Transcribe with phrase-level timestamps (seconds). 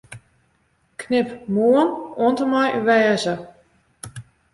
[1.01, 3.37] Knip 'Moarn' oant en mei 'wêze'.